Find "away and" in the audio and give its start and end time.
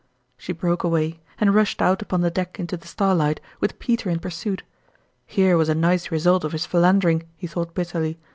0.83-1.53